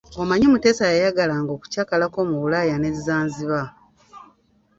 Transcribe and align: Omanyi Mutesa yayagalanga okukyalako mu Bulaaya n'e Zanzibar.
Omanyi 0.21 0.45
Mutesa 0.51 0.83
yayagalanga 0.91 1.51
okukyalako 1.53 2.19
mu 2.29 2.35
Bulaaya 2.41 2.75
n'e 2.79 2.91
Zanzibar. 3.05 3.67